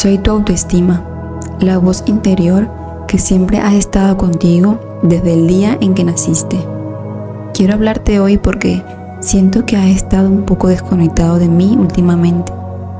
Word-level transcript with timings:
Soy 0.00 0.16
tu 0.18 0.30
autoestima, 0.30 1.02
la 1.58 1.76
voz 1.78 2.04
interior 2.06 2.70
que 3.08 3.18
siempre 3.18 3.58
ha 3.58 3.74
estado 3.74 4.16
contigo 4.16 4.78
desde 5.02 5.34
el 5.34 5.48
día 5.48 5.76
en 5.80 5.94
que 5.94 6.04
naciste. 6.04 6.56
Quiero 7.52 7.74
hablarte 7.74 8.20
hoy 8.20 8.38
porque 8.38 8.80
siento 9.18 9.66
que 9.66 9.76
has 9.76 9.86
estado 9.86 10.28
un 10.28 10.44
poco 10.44 10.68
desconectado 10.68 11.40
de 11.40 11.48
mí 11.48 11.76
últimamente 11.76 12.52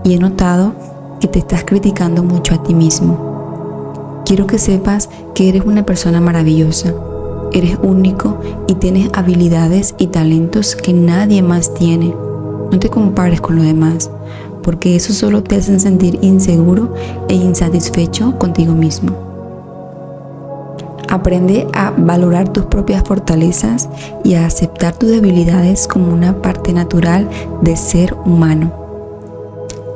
y 0.03 0.15
he 0.15 0.19
notado 0.19 0.73
que 1.21 1.29
te 1.29 1.39
estás 1.39 1.63
criticando 1.63 2.25
mucho 2.25 2.57
a 2.57 2.65
ti 2.65 2.75
mismo. 2.75 4.25
Quiero 4.27 4.49
que 4.49 4.59
sepas 4.59 5.09
que 5.37 5.51
eres 5.51 5.63
una 5.65 5.87
persona 5.87 6.21
maravillosa, 6.21 6.93
eres 7.53 7.79
único 7.81 8.41
y 8.67 8.75
tienes 8.75 9.09
habilidades 9.13 9.95
y 9.99 10.09
talentos 10.09 10.75
que 10.75 10.95
nadie 10.95 11.43
más 11.43 11.75
tiene. 11.75 12.13
No 12.73 12.79
te 12.81 12.91
compares 12.91 13.41
con 13.41 13.55
los 13.55 13.65
demás, 13.65 14.11
porque 14.63 14.97
eso 14.97 15.13
solo 15.13 15.43
te 15.43 15.57
hace 15.57 15.79
sentir 15.79 16.19
inseguro 16.23 16.95
e 17.29 17.35
insatisfecho 17.35 18.39
contigo 18.39 18.75
mismo. 18.75 19.29
Aprende 21.09 21.67
a 21.73 21.91
valorar 21.91 22.51
tus 22.51 22.67
propias 22.67 23.03
fortalezas 23.03 23.89
y 24.25 24.35
a 24.35 24.45
aceptar 24.45 24.95
tus 24.95 25.09
debilidades 25.11 25.89
como 25.89 26.13
una 26.13 26.43
parte 26.43 26.73
natural 26.75 27.29
de 27.63 27.77
ser 27.77 28.15
humano. 28.27 28.73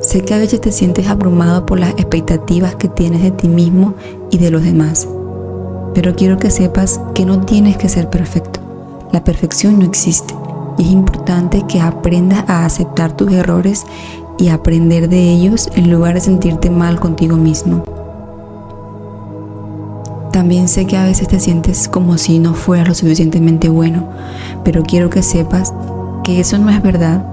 Sé 0.00 0.22
que 0.22 0.34
a 0.34 0.38
veces 0.38 0.60
te 0.60 0.72
sientes 0.72 1.06
abrumado 1.08 1.66
por 1.66 1.78
las 1.78 1.90
expectativas 1.90 2.74
que 2.76 2.88
tienes 2.88 3.22
de 3.22 3.30
ti 3.30 3.48
mismo 3.48 3.94
y 4.30 4.38
de 4.38 4.50
los 4.50 4.62
demás, 4.64 5.06
pero 5.94 6.16
quiero 6.16 6.38
que 6.38 6.50
sepas 6.50 7.00
que 7.14 7.26
no 7.26 7.42
tienes 7.42 7.76
que 7.76 7.88
ser 7.88 8.08
perfecto. 8.08 8.60
La 9.12 9.22
perfección 9.22 9.78
no 9.78 9.84
existe 9.84 10.34
y 10.78 10.82
es 10.82 10.90
importante 10.90 11.64
que 11.68 11.80
aprendas 11.80 12.44
a 12.48 12.64
aceptar 12.64 13.14
tus 13.16 13.30
errores 13.30 13.84
y 14.38 14.48
aprender 14.48 15.08
de 15.08 15.30
ellos 15.30 15.70
en 15.74 15.90
lugar 15.90 16.14
de 16.14 16.20
sentirte 16.20 16.70
mal 16.70 16.98
contigo 16.98 17.36
mismo. 17.36 17.84
También 20.32 20.66
sé 20.66 20.86
que 20.86 20.96
a 20.96 21.04
veces 21.04 21.28
te 21.28 21.38
sientes 21.38 21.88
como 21.88 22.16
si 22.16 22.38
no 22.38 22.54
fueras 22.54 22.88
lo 22.88 22.94
suficientemente 22.94 23.68
bueno, 23.68 24.08
pero 24.64 24.82
quiero 24.82 25.10
que 25.10 25.22
sepas 25.22 25.74
que 26.24 26.40
eso 26.40 26.58
no 26.58 26.70
es 26.70 26.82
verdad. 26.82 27.26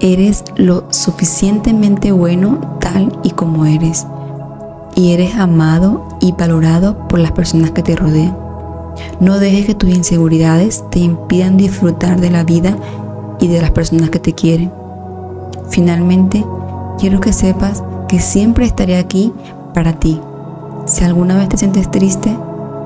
Eres 0.00 0.44
lo 0.56 0.84
suficientemente 0.90 2.10
bueno 2.10 2.78
tal 2.80 3.16
y 3.22 3.30
como 3.30 3.64
eres. 3.66 4.06
Y 4.96 5.12
eres 5.12 5.36
amado 5.36 6.08
y 6.20 6.32
valorado 6.32 7.06
por 7.08 7.20
las 7.20 7.32
personas 7.32 7.70
que 7.70 7.82
te 7.82 7.94
rodean. 7.94 8.36
No 9.20 9.38
dejes 9.38 9.66
que 9.66 9.74
tus 9.74 9.90
inseguridades 9.90 10.84
te 10.90 10.98
impidan 10.98 11.56
disfrutar 11.56 12.20
de 12.20 12.30
la 12.30 12.44
vida 12.44 12.76
y 13.40 13.46
de 13.48 13.60
las 13.60 13.70
personas 13.70 14.10
que 14.10 14.18
te 14.18 14.32
quieren. 14.32 14.72
Finalmente, 15.70 16.44
quiero 16.98 17.20
que 17.20 17.32
sepas 17.32 17.82
que 18.08 18.20
siempre 18.20 18.64
estaré 18.66 18.96
aquí 18.96 19.32
para 19.72 19.94
ti. 19.94 20.20
Si 20.86 21.04
alguna 21.04 21.36
vez 21.36 21.48
te 21.48 21.56
sientes 21.56 21.90
triste, 21.90 22.36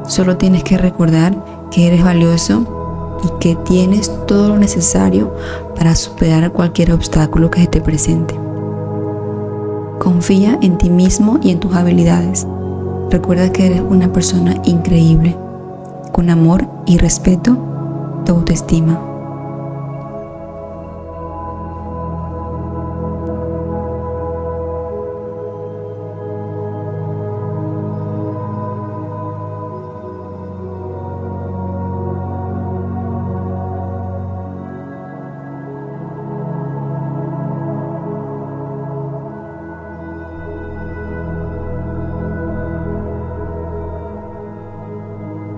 solo 0.06 0.36
tienes 0.36 0.64
que 0.64 0.78
recordar 0.78 1.34
que 1.70 1.86
eres 1.86 2.02
valioso 2.02 3.18
y 3.24 3.38
que 3.40 3.56
tienes 3.56 4.10
todo 4.26 4.48
lo 4.48 4.58
necesario 4.58 5.34
para 5.76 5.94
superar 5.94 6.52
cualquier 6.52 6.92
obstáculo 6.92 7.50
que 7.50 7.62
se 7.62 7.66
te 7.66 7.80
presente. 7.80 8.34
Confía 9.98 10.58
en 10.62 10.78
ti 10.78 10.90
mismo 10.90 11.38
y 11.42 11.50
en 11.50 11.60
tus 11.60 11.74
habilidades. 11.74 12.46
Recuerda 13.10 13.50
que 13.52 13.66
eres 13.66 13.80
una 13.80 14.12
persona 14.12 14.54
increíble. 14.64 15.36
Con 16.12 16.30
amor 16.30 16.66
y 16.86 16.98
respeto, 16.98 17.56
tu 18.24 18.32
autoestima. 18.32 19.17